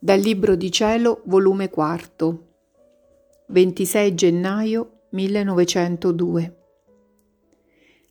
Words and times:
Dal 0.00 0.20
Libro 0.20 0.54
di 0.54 0.72
Cielo, 0.72 1.22
volume 1.26 1.68
4, 1.68 2.46
26 3.48 4.14
gennaio 4.14 5.00
1902. 5.10 6.56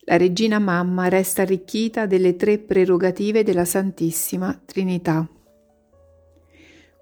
La 0.00 0.16
regina 0.16 0.58
mamma 0.58 1.08
resta 1.08 1.42
arricchita 1.42 2.06
delle 2.06 2.36
tre 2.36 2.58
prerogative 2.58 3.42
della 3.42 3.64
Santissima 3.64 4.60
Trinità. 4.64 5.28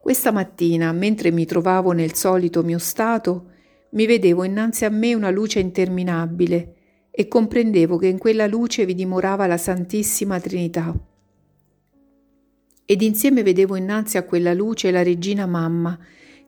Questa 0.01 0.31
mattina, 0.31 0.93
mentre 0.93 1.31
mi 1.31 1.45
trovavo 1.45 1.93
nel 1.93 2.15
solito 2.15 2.63
mio 2.63 2.79
stato, 2.79 3.51
mi 3.91 4.07
vedevo 4.07 4.45
innanzi 4.45 4.85
a 4.85 4.91
me 4.91 5.15
una 5.15 5.31
luce 5.31 5.59
interminabile 5.61 6.74
e 7.17 7.29
comprendevo 7.29 7.97
che 7.97 8.09
in 8.09 8.19
quella 8.19 8.49
luce 8.49 8.85
vi 8.85 8.93
dimorava 8.93 9.47
la 9.47 9.57
Santissima 9.57 10.41
Trinità. 10.41 10.93
Ed 12.85 13.03
insieme 13.03 13.45
vedevo 13.45 13.77
innanzi 13.77 14.19
a 14.19 14.25
quella 14.25 14.53
luce 14.53 14.91
la 14.91 15.05
Regina 15.05 15.47
Mamma, 15.47 15.97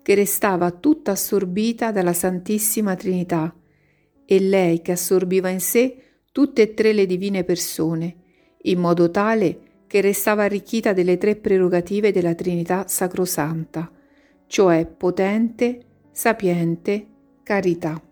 che 0.02 0.14
restava 0.16 0.72
tutta 0.72 1.12
assorbita 1.12 1.92
dalla 1.92 2.12
Santissima 2.12 2.96
Trinità, 2.96 3.54
e 4.24 4.40
lei 4.40 4.82
che 4.82 4.90
assorbiva 4.90 5.50
in 5.50 5.60
sé 5.60 5.98
tutte 6.32 6.62
e 6.62 6.74
tre 6.74 6.92
le 6.92 7.06
divine 7.06 7.44
persone, 7.44 8.16
in 8.62 8.80
modo 8.80 9.08
tale 9.08 9.60
che 9.86 10.00
restava 10.00 10.42
arricchita 10.42 10.92
delle 10.92 11.16
tre 11.16 11.36
prerogative 11.36 12.10
della 12.10 12.34
Trinità 12.34 12.88
Sacrosanta, 12.88 13.88
cioè 14.48 14.84
potente, 14.84 15.80
sapiente 16.10 17.06
carità. 17.44 18.02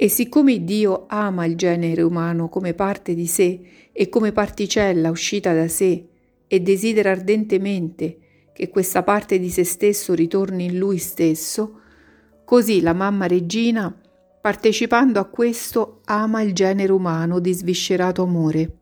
E 0.00 0.08
siccome 0.08 0.62
Dio 0.62 1.06
ama 1.08 1.44
il 1.44 1.56
genere 1.56 2.02
umano 2.02 2.48
come 2.48 2.72
parte 2.72 3.16
di 3.16 3.26
sé 3.26 3.60
e 3.90 4.08
come 4.08 4.30
particella 4.30 5.10
uscita 5.10 5.52
da 5.52 5.66
sé 5.66 6.06
e 6.46 6.60
desidera 6.60 7.10
ardentemente 7.10 8.18
che 8.52 8.68
questa 8.68 9.02
parte 9.02 9.40
di 9.40 9.50
se 9.50 9.64
stesso 9.64 10.14
ritorni 10.14 10.66
in 10.66 10.78
lui 10.78 10.98
stesso, 10.98 11.80
così 12.44 12.80
la 12.80 12.92
mamma 12.92 13.26
regina, 13.26 13.92
partecipando 14.40 15.18
a 15.18 15.24
questo, 15.24 16.02
ama 16.04 16.42
il 16.42 16.54
genere 16.54 16.92
umano 16.92 17.40
di 17.40 17.52
sviscerato 17.52 18.22
amore. 18.22 18.76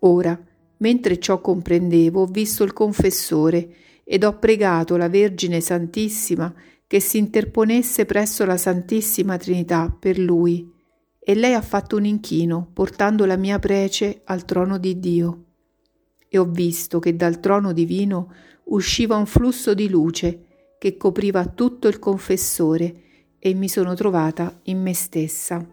Ora, 0.00 0.38
mentre 0.76 1.18
ciò 1.18 1.40
comprendevo, 1.40 2.20
ho 2.20 2.26
visto 2.26 2.62
il 2.62 2.74
confessore 2.74 3.74
ed 4.04 4.22
ho 4.22 4.38
pregato 4.38 4.98
la 4.98 5.08
Vergine 5.08 5.62
Santissima 5.62 6.54
che 6.86 7.00
si 7.00 7.18
interponesse 7.18 8.04
presso 8.04 8.44
la 8.44 8.56
Santissima 8.56 9.36
Trinità 9.36 9.94
per 9.98 10.18
lui, 10.18 10.70
e 11.18 11.34
lei 11.34 11.54
ha 11.54 11.62
fatto 11.62 11.96
un 11.96 12.04
inchino, 12.04 12.68
portando 12.72 13.24
la 13.24 13.36
mia 13.36 13.58
prece 13.58 14.20
al 14.24 14.44
trono 14.44 14.78
di 14.78 14.98
Dio. 14.98 15.44
E 16.28 16.36
ho 16.36 16.44
visto 16.44 16.98
che 16.98 17.16
dal 17.16 17.40
trono 17.40 17.72
divino 17.72 18.32
usciva 18.64 19.16
un 19.16 19.26
flusso 19.26 19.72
di 19.72 19.88
luce 19.88 20.46
che 20.78 20.96
copriva 20.96 21.46
tutto 21.46 21.88
il 21.88 21.98
confessore, 21.98 23.00
e 23.38 23.54
mi 23.54 23.68
sono 23.68 23.94
trovata 23.94 24.60
in 24.64 24.82
me 24.82 24.94
stessa. 24.94 25.66